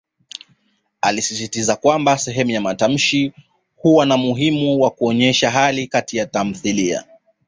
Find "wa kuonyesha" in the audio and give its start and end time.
4.81-5.51